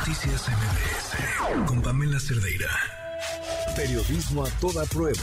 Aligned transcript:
Noticias 0.00 0.48
MBS 0.48 1.66
con 1.66 1.82
Pamela 1.82 2.18
Cerdeira. 2.18 2.70
Periodismo 3.76 4.44
a 4.44 4.48
toda 4.58 4.86
prueba 4.86 5.20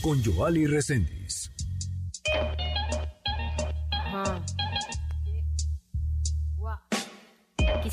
con 0.00 0.22
Joali 0.24 0.66
Reséndiz. 0.66 1.37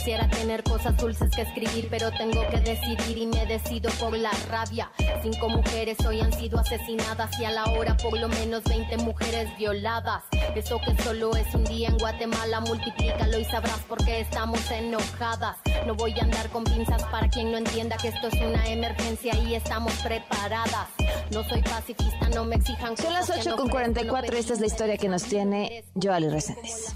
Quisiera 0.05 0.29
tener 0.29 0.61
cosas 0.61 0.95
dulces 0.97 1.31
que 1.31 1.41
escribir, 1.41 1.87
pero 1.89 2.11
tengo 2.11 2.47
que 2.49 2.57
decidir 2.57 3.17
y 3.17 3.25
me 3.25 3.43
decido 3.47 3.89
por 3.99 4.15
la 4.15 4.29
rabia. 4.47 4.91
Cinco 5.23 5.49
mujeres 5.49 5.97
hoy 6.05 6.21
han 6.21 6.31
sido 6.31 6.59
asesinadas 6.59 7.39
y 7.39 7.45
a 7.45 7.49
la 7.49 7.65
hora 7.71 7.97
por 7.97 8.15
lo 8.15 8.27
menos 8.27 8.63
20 8.65 8.97
mujeres 8.97 9.49
violadas. 9.57 10.21
Eso 10.53 10.79
que 10.85 10.95
solo 11.01 11.35
es 11.35 11.51
un 11.55 11.63
día 11.63 11.89
en 11.89 11.97
Guatemala, 11.97 12.59
multiplícalo 12.59 13.39
y 13.39 13.45
sabrás 13.45 13.79
por 13.89 13.97
qué 14.05 14.19
estamos 14.19 14.59
enojadas. 14.69 15.57
No 15.87 15.95
voy 15.95 16.13
a 16.19 16.21
andar 16.21 16.51
con 16.51 16.65
pinzas 16.65 17.01
para 17.05 17.27
quien 17.27 17.51
no 17.51 17.57
entienda 17.57 17.97
que 17.97 18.09
esto 18.09 18.27
es 18.27 18.35
una 18.35 18.63
emergencia 18.67 19.35
y 19.39 19.55
estamos 19.55 19.91
preparadas. 20.03 20.87
No 21.31 21.43
soy 21.45 21.63
pacifista, 21.63 22.29
no 22.29 22.45
me 22.45 22.57
exijan. 22.57 22.95
Son 22.95 23.11
las 23.11 23.27
8 23.27 23.55
con 23.55 23.69
44, 23.69 24.37
esta 24.37 24.53
es 24.53 24.59
la 24.59 24.67
historia 24.67 24.97
que 24.97 25.09
nos 25.09 25.23
tiene 25.23 25.83
Joali 25.99 26.29
Reséndiz. 26.29 26.93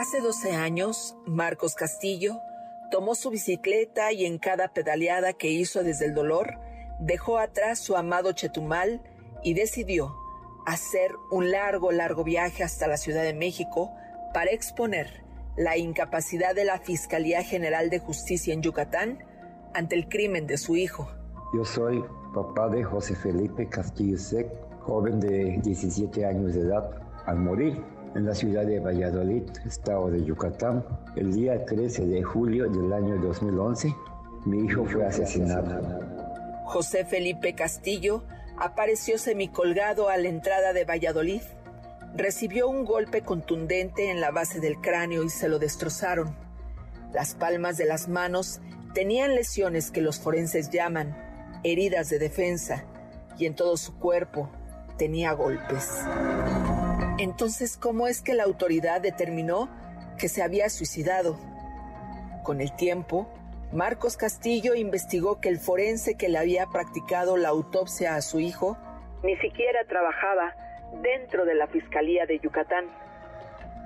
Hace 0.00 0.22
12 0.22 0.52
años, 0.52 1.14
Marcos 1.26 1.74
Castillo 1.74 2.40
tomó 2.90 3.14
su 3.14 3.28
bicicleta 3.28 4.12
y 4.12 4.24
en 4.24 4.38
cada 4.38 4.68
pedaleada 4.68 5.34
que 5.34 5.50
hizo 5.50 5.82
desde 5.82 6.06
el 6.06 6.14
dolor, 6.14 6.58
dejó 7.00 7.36
atrás 7.36 7.80
su 7.80 7.98
amado 7.98 8.32
Chetumal 8.32 9.02
y 9.44 9.52
decidió 9.52 10.16
hacer 10.64 11.10
un 11.30 11.50
largo, 11.50 11.92
largo 11.92 12.24
viaje 12.24 12.62
hasta 12.62 12.88
la 12.88 12.96
Ciudad 12.96 13.24
de 13.24 13.34
México 13.34 13.92
para 14.32 14.52
exponer 14.52 15.22
la 15.58 15.76
incapacidad 15.76 16.54
de 16.54 16.64
la 16.64 16.78
Fiscalía 16.78 17.42
General 17.42 17.90
de 17.90 17.98
Justicia 17.98 18.54
en 18.54 18.62
Yucatán 18.62 19.18
ante 19.74 19.96
el 19.96 20.08
crimen 20.08 20.46
de 20.46 20.56
su 20.56 20.76
hijo. 20.76 21.10
Yo 21.52 21.62
soy 21.62 22.02
papá 22.32 22.70
de 22.70 22.82
José 22.84 23.14
Felipe 23.16 23.68
Castillo 23.68 24.16
Sec, 24.16 24.48
joven 24.80 25.20
de 25.20 25.60
17 25.62 26.24
años 26.24 26.54
de 26.54 26.60
edad, 26.62 26.90
al 27.26 27.36
morir 27.36 27.84
en 28.14 28.26
la 28.26 28.34
ciudad 28.34 28.66
de 28.66 28.80
Valladolid, 28.80 29.44
estado 29.66 30.10
de 30.10 30.24
Yucatán. 30.24 30.84
El 31.16 31.32
día 31.32 31.64
13 31.64 32.06
de 32.06 32.22
julio 32.22 32.68
del 32.68 32.92
año 32.92 33.16
2011, 33.16 33.94
mi 34.46 34.64
hijo 34.64 34.84
fue 34.84 35.06
asesinado. 35.06 36.00
José 36.64 37.04
Felipe 37.04 37.54
Castillo 37.54 38.22
apareció 38.58 39.18
semicolgado 39.18 40.08
a 40.08 40.16
la 40.16 40.28
entrada 40.28 40.72
de 40.72 40.84
Valladolid. 40.84 41.42
Recibió 42.14 42.68
un 42.68 42.84
golpe 42.84 43.22
contundente 43.22 44.10
en 44.10 44.20
la 44.20 44.30
base 44.30 44.60
del 44.60 44.80
cráneo 44.80 45.22
y 45.22 45.30
se 45.30 45.48
lo 45.48 45.58
destrozaron. 45.58 46.34
Las 47.12 47.34
palmas 47.34 47.76
de 47.76 47.86
las 47.86 48.08
manos 48.08 48.60
tenían 48.94 49.34
lesiones 49.34 49.90
que 49.90 50.00
los 50.00 50.18
forenses 50.18 50.70
llaman 50.70 51.16
heridas 51.62 52.08
de 52.08 52.18
defensa 52.18 52.84
y 53.38 53.46
en 53.46 53.54
todo 53.54 53.76
su 53.76 53.98
cuerpo 53.98 54.50
tenía 54.96 55.32
golpes. 55.32 56.04
Entonces, 57.20 57.76
¿cómo 57.76 58.06
es 58.06 58.22
que 58.22 58.32
la 58.32 58.44
autoridad 58.44 59.02
determinó 59.02 59.68
que 60.18 60.30
se 60.30 60.42
había 60.42 60.70
suicidado? 60.70 61.38
Con 62.42 62.62
el 62.62 62.74
tiempo, 62.74 63.28
Marcos 63.72 64.16
Castillo 64.16 64.74
investigó 64.74 65.38
que 65.38 65.50
el 65.50 65.58
forense 65.58 66.14
que 66.14 66.30
le 66.30 66.38
había 66.38 66.64
practicado 66.68 67.36
la 67.36 67.50
autopsia 67.50 68.14
a 68.14 68.22
su 68.22 68.40
hijo 68.40 68.78
ni 69.22 69.36
siquiera 69.36 69.84
trabajaba 69.86 70.54
dentro 71.02 71.44
de 71.44 71.54
la 71.54 71.66
Fiscalía 71.66 72.24
de 72.24 72.38
Yucatán. 72.38 72.86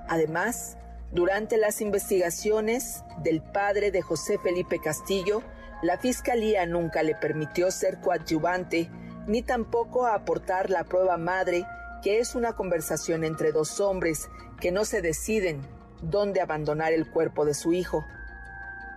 Además, 0.07 0.77
durante 1.11 1.57
las 1.57 1.81
investigaciones 1.81 3.03
del 3.21 3.41
padre 3.41 3.91
de 3.91 4.01
José 4.01 4.37
Felipe 4.37 4.79
Castillo, 4.79 5.43
la 5.81 5.97
Fiscalía 5.97 6.65
nunca 6.65 7.03
le 7.03 7.15
permitió 7.15 7.69
ser 7.69 7.99
coadyuvante 7.99 8.89
ni 9.27 9.41
tampoco 9.41 10.07
aportar 10.07 10.69
la 10.69 10.85
prueba 10.85 11.17
madre 11.17 11.65
que 12.05 12.19
es 12.19 12.35
una 12.35 12.53
conversación 12.53 13.23
entre 13.23 13.51
dos 13.51 13.79
hombres 13.79 14.29
que 14.61 14.71
no 14.71 14.85
se 14.85 15.01
deciden 15.01 15.65
dónde 16.03 16.39
abandonar 16.39 16.93
el 16.93 17.09
cuerpo 17.09 17.45
de 17.45 17.55
su 17.55 17.73
hijo, 17.73 18.05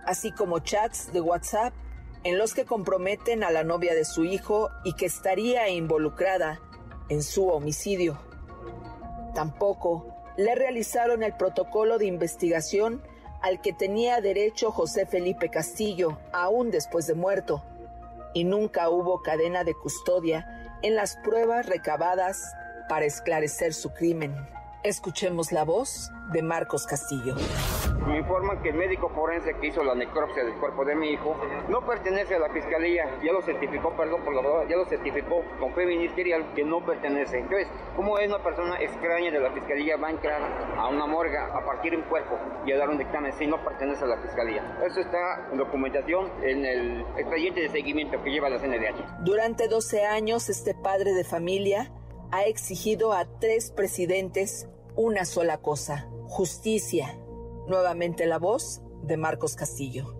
así 0.05 0.31
como 0.31 0.59
chats 0.59 1.11
de 1.11 1.19
WhatsApp 1.19 1.73
en 2.23 2.37
los 2.37 2.53
que 2.53 2.65
comprometen 2.65 3.43
a 3.43 3.49
la 3.49 3.63
novia 3.63 3.95
de 3.95 4.05
su 4.05 4.25
hijo 4.25 4.69
y 4.83 4.93
que 4.93 5.07
estaría 5.07 5.69
involucrada 5.69 6.59
en 7.09 7.23
su 7.23 7.47
homicidio. 7.47 8.19
Tampoco 9.33 10.15
le 10.37 10.53
realizaron 10.53 11.23
el 11.23 11.33
protocolo 11.33 11.97
de 11.97 12.05
investigación 12.05 13.01
al 13.41 13.59
que 13.59 13.73
tenía 13.73 14.21
derecho 14.21 14.71
José 14.71 15.07
Felipe 15.07 15.49
Castillo, 15.49 16.19
aún 16.31 16.69
después 16.69 17.07
de 17.07 17.15
muerto, 17.15 17.63
y 18.35 18.43
nunca 18.43 18.87
hubo 18.91 19.23
cadena 19.23 19.63
de 19.63 19.73
custodia 19.73 20.77
en 20.83 20.93
las 20.93 21.17
pruebas 21.17 21.65
recabadas 21.65 22.53
para 22.89 23.05
esclarecer 23.05 23.73
su 23.73 23.93
crimen. 23.93 24.35
Escuchemos 24.83 25.51
la 25.51 25.63
voz 25.63 26.09
de 26.31 26.41
Marcos 26.41 26.85
Castillo. 26.85 27.35
Me 28.07 28.17
informan 28.17 28.61
que 28.63 28.69
el 28.69 28.75
médico 28.75 29.09
forense 29.09 29.53
que 29.59 29.67
hizo 29.67 29.83
la 29.83 29.93
necropsia 29.93 30.43
del 30.43 30.55
cuerpo 30.55 30.85
de 30.85 30.95
mi 30.95 31.11
hijo 31.11 31.35
no 31.67 31.85
pertenece 31.85 32.35
a 32.35 32.39
la 32.39 32.49
fiscalía, 32.49 33.19
ya 33.23 33.33
lo 33.33 33.41
certificó, 33.41 33.95
perdón 33.95 34.23
por 34.23 34.33
la 34.33 34.41
verdad, 34.41 34.69
ya 34.69 34.77
lo 34.77 34.85
certificó 34.85 35.43
con 35.59 35.73
fe 35.73 35.85
ministerial 35.85 36.53
que 36.55 36.63
no 36.63 36.83
pertenece. 36.85 37.39
Entonces, 37.39 37.67
¿cómo 37.95 38.17
es 38.17 38.27
una 38.29 38.41
persona 38.41 38.79
extraña 38.79 39.31
de 39.31 39.39
la 39.39 39.51
fiscalía 39.51 39.97
va 39.97 40.07
a 40.07 40.11
entrar 40.11 40.41
a 40.77 40.87
una 40.87 41.05
morga 41.05 41.47
a 41.53 41.65
partir 41.65 41.95
un 41.95 42.03
cuerpo 42.03 42.39
y 42.65 42.71
a 42.71 42.77
dar 42.77 42.89
un 42.89 42.97
dictamen 42.97 43.33
si 43.33 43.47
no 43.47 43.63
pertenece 43.63 44.05
a 44.05 44.07
la 44.07 44.17
fiscalía? 44.21 44.79
Eso 44.85 45.01
está 45.01 45.49
en 45.51 45.57
documentación 45.57 46.31
en 46.41 46.65
el 46.65 47.01
expediente 47.17 47.61
de 47.61 47.69
seguimiento 47.69 48.23
que 48.23 48.31
lleva 48.31 48.49
la 48.49 48.57
CNDH. 48.57 49.23
Durante 49.25 49.67
12 49.67 50.05
años, 50.05 50.49
este 50.49 50.73
padre 50.73 51.13
de 51.13 51.25
familia 51.25 51.91
ha 52.31 52.45
exigido 52.45 53.13
a 53.13 53.25
tres 53.39 53.71
presidentes 53.71 54.67
una 54.95 55.25
sola 55.25 55.57
cosa, 55.57 56.09
justicia. 56.27 57.17
Nuevamente 57.67 58.25
la 58.27 58.37
voz 58.37 58.81
de 59.03 59.17
Marcos 59.17 59.55
Castillo. 59.55 60.15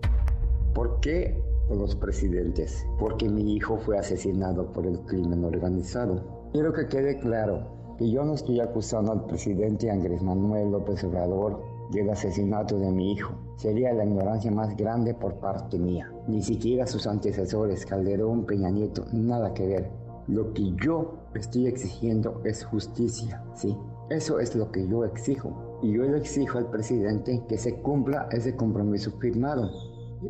¿Por 0.74 1.00
qué 1.00 1.40
los 1.68 1.94
presidentes? 1.94 2.86
Porque 2.98 3.28
mi 3.28 3.54
hijo 3.54 3.78
fue 3.78 3.98
asesinado 3.98 4.72
por 4.72 4.86
el 4.86 5.00
crimen 5.00 5.44
organizado. 5.44 6.48
Quiero 6.52 6.72
que 6.72 6.86
quede 6.86 7.18
claro 7.20 7.96
que 7.98 8.10
yo 8.10 8.24
no 8.24 8.34
estoy 8.34 8.60
acusando 8.60 9.12
al 9.12 9.26
presidente 9.26 9.90
Andrés 9.90 10.22
Manuel 10.22 10.70
López 10.70 11.04
Obrador 11.04 11.62
del 11.90 12.10
asesinato 12.10 12.78
de 12.78 12.90
mi 12.90 13.12
hijo. 13.12 13.34
Sería 13.56 13.92
la 13.92 14.04
ignorancia 14.04 14.50
más 14.50 14.76
grande 14.76 15.14
por 15.14 15.34
parte 15.34 15.78
mía. 15.78 16.12
Ni 16.26 16.42
siquiera 16.42 16.86
sus 16.86 17.06
antecesores, 17.06 17.84
Calderón, 17.84 18.46
Peña 18.46 18.70
Nieto, 18.70 19.04
nada 19.12 19.52
que 19.52 19.66
ver. 19.66 19.90
Lo 20.28 20.52
que 20.54 20.72
yo 20.82 21.19
estoy 21.34 21.66
exigiendo 21.66 22.40
es 22.44 22.64
justicia, 22.64 23.44
¿sí? 23.54 23.76
Eso 24.10 24.40
es 24.40 24.54
lo 24.56 24.72
que 24.72 24.86
yo 24.88 25.04
exijo. 25.04 25.78
Y 25.82 25.92
yo 25.92 26.02
le 26.02 26.18
exijo 26.18 26.58
al 26.58 26.70
presidente 26.70 27.42
que 27.48 27.58
se 27.58 27.80
cumpla 27.80 28.28
ese 28.32 28.56
compromiso 28.56 29.12
firmado. 29.18 29.70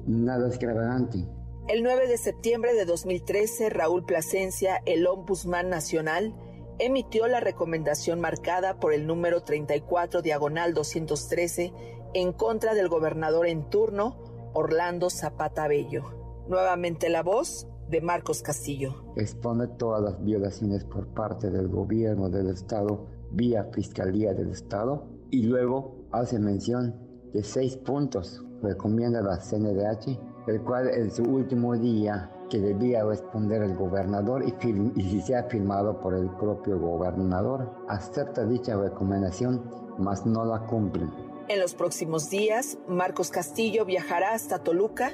Nada 0.06 0.48
extravagante. 0.48 1.26
El 1.68 1.82
9 1.82 2.08
de 2.08 2.18
septiembre 2.18 2.74
de 2.74 2.84
2013, 2.84 3.70
Raúl 3.70 4.04
Plasencia, 4.04 4.82
el 4.86 5.06
Ombudsman 5.06 5.68
Nacional, 5.68 6.34
emitió 6.78 7.26
la 7.26 7.40
recomendación 7.40 8.20
marcada 8.20 8.80
por 8.80 8.92
el 8.92 9.06
número 9.06 9.42
34 9.42 10.22
diagonal 10.22 10.74
213 10.74 11.72
en 12.14 12.32
contra 12.32 12.74
del 12.74 12.88
gobernador 12.88 13.46
en 13.46 13.68
turno, 13.70 14.16
Orlando 14.52 15.10
Zapata 15.10 15.68
Bello. 15.68 16.04
Nuevamente 16.48 17.08
la 17.08 17.22
voz 17.22 17.68
de 17.90 18.00
Marcos 18.00 18.40
Castillo. 18.40 18.94
Expone 19.16 19.66
todas 19.66 20.00
las 20.02 20.24
violaciones 20.24 20.84
por 20.84 21.08
parte 21.08 21.50
del 21.50 21.68
gobierno 21.68 22.30
del 22.30 22.48
Estado 22.48 23.06
vía 23.32 23.68
Fiscalía 23.72 24.32
del 24.32 24.50
Estado 24.50 25.06
y 25.30 25.42
luego 25.42 26.06
hace 26.12 26.38
mención 26.38 26.94
de 27.32 27.42
seis 27.42 27.76
puntos. 27.76 28.44
Recomienda 28.62 29.22
la 29.22 29.38
CNDH, 29.38 30.18
el 30.46 30.60
cual 30.62 30.88
en 30.90 31.10
su 31.10 31.22
último 31.22 31.76
día 31.76 32.30
que 32.48 32.60
debía 32.60 33.04
responder 33.04 33.62
el 33.62 33.74
gobernador 33.76 34.44
y, 34.44 34.54
y 34.96 35.10
si 35.10 35.20
se 35.20 35.36
ha 35.36 35.44
firmado 35.44 36.00
por 36.00 36.14
el 36.14 36.28
propio 36.30 36.78
gobernador, 36.78 37.70
acepta 37.88 38.44
dicha 38.44 38.76
recomendación, 38.76 39.62
mas 39.98 40.26
no 40.26 40.44
la 40.44 40.60
cumplen. 40.66 41.10
En 41.48 41.58
los 41.60 41.74
próximos 41.74 42.30
días, 42.30 42.78
Marcos 42.88 43.30
Castillo 43.30 43.84
viajará 43.84 44.34
hasta 44.34 44.60
Toluca 44.60 45.12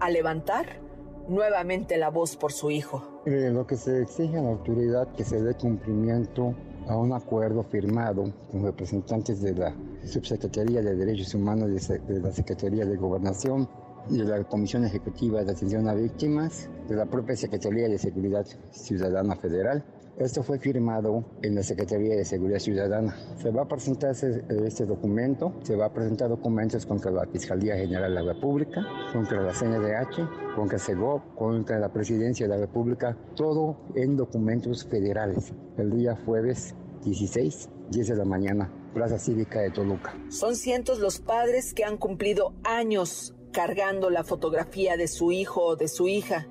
a 0.00 0.10
levantar 0.10 0.87
nuevamente 1.28 1.96
la 1.96 2.10
voz 2.10 2.36
por 2.36 2.52
su 2.52 2.70
hijo. 2.70 3.02
lo 3.24 3.66
que 3.66 3.76
se 3.76 4.02
exige 4.02 4.38
a 4.38 4.42
la 4.42 4.50
autoridad 4.50 5.08
que 5.14 5.24
se 5.24 5.42
dé 5.42 5.54
cumplimiento 5.54 6.54
a 6.88 6.96
un 6.96 7.12
acuerdo 7.12 7.62
firmado 7.64 8.32
con 8.50 8.62
representantes 8.64 9.42
de 9.42 9.54
la 9.54 9.74
Subsecretaría 10.04 10.80
de 10.80 10.96
Derechos 10.96 11.34
Humanos 11.34 11.68
de 11.88 12.20
la 12.20 12.32
Secretaría 12.32 12.86
de 12.86 12.96
Gobernación, 12.96 13.68
de 14.08 14.24
la 14.24 14.42
Comisión 14.44 14.84
Ejecutiva 14.84 15.44
de 15.44 15.52
Atención 15.52 15.86
a 15.86 15.94
Víctimas, 15.94 16.70
de 16.88 16.96
la 16.96 17.04
propia 17.04 17.36
Secretaría 17.36 17.88
de 17.88 17.98
Seguridad 17.98 18.46
Ciudadana 18.70 19.36
Federal. 19.36 19.84
Esto 20.18 20.42
fue 20.42 20.58
firmado 20.58 21.24
en 21.42 21.54
la 21.54 21.62
Secretaría 21.62 22.16
de 22.16 22.24
Seguridad 22.24 22.58
Ciudadana. 22.58 23.16
Se 23.40 23.52
va 23.52 23.62
a 23.62 23.68
presentar 23.68 24.10
este 24.10 24.84
documento, 24.84 25.54
se 25.62 25.76
va 25.76 25.86
a 25.86 25.92
presentar 25.92 26.28
documentos 26.28 26.84
contra 26.86 27.12
la 27.12 27.24
Fiscalía 27.26 27.76
General 27.76 28.12
de 28.12 28.22
la 28.22 28.32
República, 28.32 28.84
contra 29.12 29.40
la 29.40 29.52
CNDH, 29.52 30.56
contra 30.56 30.76
SEGOP, 30.76 31.36
contra 31.36 31.78
la 31.78 31.92
Presidencia 31.92 32.48
de 32.48 32.54
la 32.54 32.60
República, 32.60 33.16
todo 33.36 33.76
en 33.94 34.16
documentos 34.16 34.84
federales. 34.84 35.52
El 35.76 35.92
día 35.92 36.18
jueves 36.26 36.74
16, 37.04 37.68
10 37.90 38.08
de 38.08 38.16
la 38.16 38.24
mañana, 38.24 38.72
Plaza 38.94 39.20
Cívica 39.20 39.60
de 39.60 39.70
Toluca. 39.70 40.16
Son 40.30 40.56
cientos 40.56 40.98
los 40.98 41.20
padres 41.20 41.74
que 41.74 41.84
han 41.84 41.96
cumplido 41.96 42.54
años 42.64 43.36
cargando 43.52 44.10
la 44.10 44.24
fotografía 44.24 44.96
de 44.96 45.06
su 45.06 45.30
hijo 45.30 45.62
o 45.64 45.76
de 45.76 45.86
su 45.86 46.08
hija. 46.08 46.48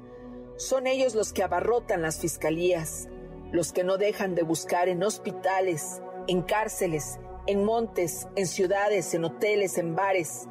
Son 0.56 0.88
ellos 0.88 1.16
los 1.16 1.34
que 1.34 1.44
abarrotan 1.44 2.02
las 2.02 2.20
fiscalías, 2.20 3.10
los 3.52 3.74
que 3.74 3.84
no 3.84 3.98
dejan 3.98 4.36
de 4.36 4.44
buscar 4.44 4.90
en 4.90 5.04
hospitales, 5.04 6.02
en 6.28 6.42
cárceles, 6.42 7.20
en 7.46 7.64
montes, 7.64 8.28
en 8.36 8.46
ciudades, 8.46 9.14
en 9.14 9.24
hoteles, 9.24 9.78
en 9.78 9.96
bares, 9.96 10.48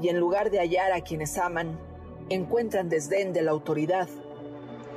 y 0.00 0.08
en 0.08 0.18
lugar 0.18 0.50
de 0.50 0.58
hallar 0.58 0.92
a 0.92 1.00
quienes 1.00 1.38
aman, 1.38 1.78
encuentran 2.28 2.88
desdén 2.88 3.32
de 3.32 3.42
la 3.42 3.52
autoridad, 3.52 4.08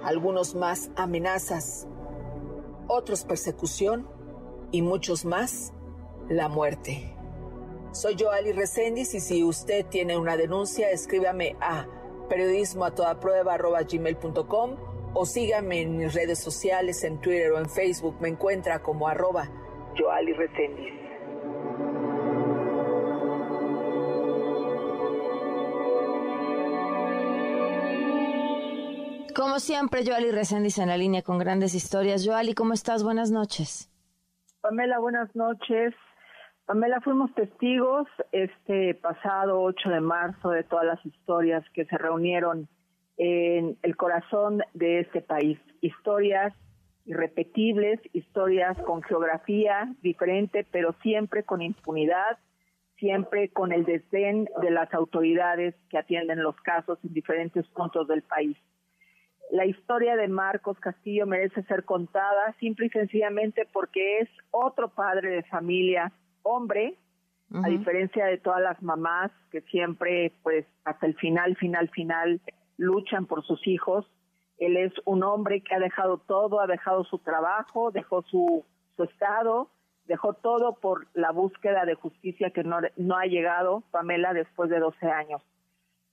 algunos 0.04 0.56
más 0.56 0.90
amenazas, 0.96 1.88
otros 2.88 3.24
persecución 3.24 4.08
y 4.72 4.82
muchos 4.82 5.26
más 5.26 5.74
la 6.30 6.50
muerte. 6.50 7.14
Soy 7.92 8.16
Joali 8.20 8.52
Reséndiz 8.52 9.14
y 9.14 9.20
si 9.20 9.44
usted 9.44 9.86
tiene 9.86 10.18
una 10.18 10.38
denuncia, 10.38 10.90
escríbame 10.92 11.56
a 11.62 11.88
periodismo 12.30 12.86
prueba 13.20 13.58
gmail.com 13.58 14.76
o 15.20 15.26
sígame 15.26 15.82
en 15.82 15.98
mis 15.98 16.14
redes 16.14 16.38
sociales, 16.38 17.04
en 17.04 17.20
Twitter 17.20 17.52
o 17.52 17.58
en 17.58 17.68
Facebook. 17.68 18.18
Me 18.22 18.30
encuentra 18.30 18.84
como 18.84 19.08
arroba 19.08 19.50
Joali 19.98 20.32
Reséndiz. 20.34 20.94
Como 29.36 29.60
siempre, 29.60 30.06
Joali 30.06 30.30
Reséndiz 30.32 30.78
en 30.78 30.90
la 30.90 30.98
línea 30.98 31.24
con 31.24 31.40
grandes 31.40 31.74
historias. 31.74 32.24
Joali, 32.24 32.54
¿cómo 32.54 32.74
estás? 32.74 33.04
Buenas 33.04 33.32
noches. 33.32 33.92
Pamela, 34.62 35.00
buenas 35.00 35.36
noches. 35.36 35.96
Pamela, 36.68 37.02
fuimos 37.02 37.34
testigos 37.34 38.08
este 38.32 38.94
pasado 38.94 39.62
8 39.64 39.90
de 39.90 40.02
marzo 40.02 40.52
de 40.52 40.64
todas 40.64 40.86
las 40.86 41.04
historias 41.06 41.64
que 41.74 41.86
se 41.86 41.98
reunieron 41.98 42.68
en 43.18 43.78
el 43.82 43.96
corazón 43.96 44.62
de 44.74 45.00
este 45.00 45.22
país. 45.22 45.60
Historias 45.82 46.54
irrepetibles, 47.06 48.00
historias 48.14 48.78
con 48.82 49.02
geografía 49.02 49.94
diferente, 50.02 50.66
pero 50.72 50.94
siempre 51.02 51.44
con 51.44 51.62
impunidad, 51.62 52.38
siempre 52.98 53.50
con 53.50 53.72
el 53.72 53.86
desdén 53.86 54.48
de 54.62 54.72
las 54.72 54.94
autoridades 54.94 55.76
que 55.90 55.98
atienden 55.98 56.44
los 56.44 56.56
casos 56.62 57.00
en 57.04 57.14
diferentes 57.14 57.66
puntos 57.68 58.08
del 58.08 58.24
país. 58.24 58.58
La 59.52 59.66
historia 59.66 60.18
de 60.18 60.28
Marcos 60.28 60.78
Castillo 60.80 61.26
merece 61.26 61.64
ser 61.64 61.86
contada 61.86 62.54
simple 62.60 62.88
y 62.88 62.90
sencillamente 62.90 63.66
porque 63.72 64.20
es 64.20 64.30
otro 64.52 64.90
padre 64.90 65.30
de 65.30 65.44
familia 65.44 66.12
hombre, 66.44 66.96
a 67.54 67.70
diferencia 67.70 68.26
de 68.26 68.38
todas 68.38 68.62
las 68.62 68.82
mamás 68.82 69.32
que 69.52 69.62
siempre, 69.62 70.34
pues, 70.44 70.66
hasta 70.84 71.06
el 71.06 71.16
final, 71.16 71.56
final, 71.56 71.90
final, 71.90 72.42
luchan 72.78 73.26
por 73.26 73.46
sus 73.46 73.66
hijos. 73.68 74.06
Él 74.58 74.78
es 74.78 74.94
un 75.06 75.24
hombre 75.24 75.62
que 75.62 75.76
ha 75.76 75.80
dejado 75.80 76.18
todo, 76.20 76.60
ha 76.60 76.68
dejado 76.68 77.04
su 77.04 77.20
trabajo, 77.20 77.92
dejó 77.92 78.24
su, 78.24 78.66
su 78.96 79.04
estado, 79.04 79.70
dejó 80.06 80.34
todo 80.34 80.76
por 80.76 81.08
la 81.14 81.32
búsqueda 81.32 81.86
de 81.86 81.96
justicia 81.96 82.52
que 82.52 82.64
no, 82.64 82.80
no 82.96 83.18
ha 83.18 83.26
llegado, 83.26 83.84
Pamela, 83.92 84.34
después 84.34 84.70
de 84.70 84.80
12 84.80 85.06
años. 85.08 85.42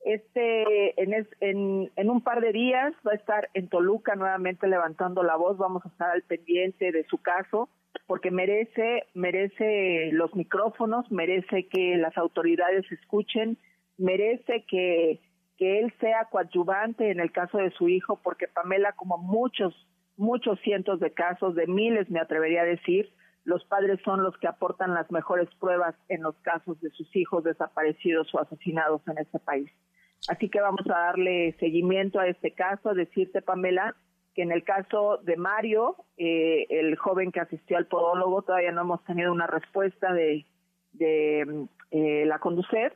Este, 0.05 1.03
en, 1.03 1.27
en, 1.41 1.91
en, 1.97 2.11
un 2.11 2.21
par 2.21 2.43
de 2.43 2.53
días 2.53 2.93
va 3.07 3.13
a 3.13 3.17
estar 3.17 3.49
en 3.55 3.69
Toluca 3.69 4.15
nuevamente 4.17 4.67
levantando 4.67 5.23
la 5.23 5.37
voz, 5.37 5.57
vamos 5.57 5.83
a 5.87 5.89
estar 5.89 6.11
al 6.11 6.23
pendiente 6.23 6.93
de 6.93 7.05
su 7.05 7.23
caso 7.23 7.71
porque 8.07 8.31
merece, 8.31 9.05
merece 9.15 10.11
los 10.13 10.35
micrófonos, 10.35 11.11
merece 11.11 11.67
que 11.69 11.97
las 11.97 12.17
autoridades 12.19 12.91
escuchen, 12.93 13.59
merece 13.97 14.65
que, 14.69 15.21
que 15.65 15.79
él 15.79 15.95
sea 15.99 16.27
coadyuvante 16.27 17.11
en 17.11 17.21
el 17.21 17.33
caso 17.33 17.57
de 17.57 17.71
su 17.71 17.89
hijo, 17.89 18.21
porque 18.23 18.49
Pamela, 18.49 18.93
como 18.93 19.17
muchos, 19.17 19.75
muchos 20.19 20.61
cientos 20.61 21.01
de 21.01 21.15
casos, 21.15 21.55
de 21.55 21.67
miles 21.67 22.11
me 22.11 22.21
atrevería 22.21 22.61
a 22.61 22.67
decir, 22.67 23.11
los 23.45 23.65
padres 23.65 23.99
son 24.05 24.23
los 24.23 24.37
que 24.37 24.47
aportan 24.47 24.93
las 24.93 25.11
mejores 25.11 25.49
pruebas 25.59 25.95
en 26.11 26.23
los 26.23 26.37
casos 26.41 26.79
de 26.83 26.91
sus 26.91 27.17
hijos 27.17 27.45
desaparecidos 27.45 28.35
o 28.35 28.41
asesinados 28.41 29.01
en 29.09 29.17
este 29.17 29.39
país. 29.39 29.71
Así 30.29 30.51
que 30.51 30.61
vamos 30.61 30.87
a 30.87 30.99
darle 30.99 31.57
seguimiento 31.59 32.21
a 32.21 32.29
este 32.29 32.51
caso, 32.51 32.91
a 32.91 32.95
decirte, 32.95 33.41
Pamela, 33.41 33.97
que 34.35 34.43
en 34.43 34.53
el 34.53 34.65
caso 34.65 35.17
de 35.23 35.39
Mario, 35.39 35.97
eh, 36.19 36.67
el 36.69 36.95
joven 36.97 37.33
que 37.33 37.41
asistió 37.41 37.79
al 37.79 37.87
podólogo, 37.87 38.43
todavía 38.43 38.73
no 38.73 38.83
hemos 38.83 39.03
tenido 39.05 39.33
una 39.33 39.47
respuesta 39.47 40.13
de, 40.13 40.45
de 40.93 41.67
eh, 41.91 42.27
la 42.27 42.39
Conducet. 42.39 42.93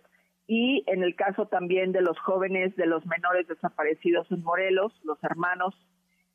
Y 0.48 0.82
en 0.86 1.04
el 1.04 1.14
caso 1.14 1.46
también 1.46 1.92
de 1.92 2.00
los 2.00 2.18
jóvenes, 2.18 2.74
de 2.74 2.86
los 2.86 3.04
menores 3.06 3.46
desaparecidos 3.46 4.26
en 4.32 4.42
Morelos, 4.42 4.92
los 5.04 5.22
hermanos, 5.22 5.74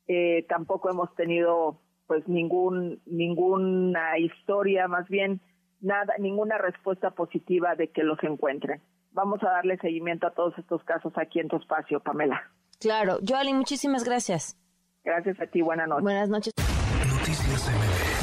eh, 0.06 0.46
tampoco 0.48 0.88
hemos 0.88 1.12
tenido 1.16 1.80
pues 2.06 2.26
ningún 2.28 3.00
ninguna 3.06 4.16
historia, 4.18 4.86
más 4.86 5.08
bien 5.08 5.40
nada, 5.80 6.14
ninguna 6.18 6.58
respuesta 6.58 7.10
positiva 7.10 7.74
de 7.74 7.88
que 7.88 8.04
los 8.04 8.22
encuentren. 8.22 8.80
Vamos 9.10 9.42
a 9.42 9.50
darle 9.50 9.78
seguimiento 9.78 10.28
a 10.28 10.30
todos 10.30 10.56
estos 10.58 10.82
casos 10.84 11.12
aquí 11.16 11.40
en 11.40 11.48
tu 11.48 11.56
espacio, 11.56 11.98
Pamela. 11.98 12.40
Claro, 12.80 13.18
Joali, 13.26 13.52
muchísimas 13.52 14.04
gracias. 14.04 14.56
Gracias 15.02 15.40
a 15.40 15.46
ti, 15.48 15.60
buenas 15.60 15.88
noches. 15.88 16.04
Buenas 16.04 16.28
noches. 16.28 16.52
Noticias 16.56 17.68
MBS 17.68 18.13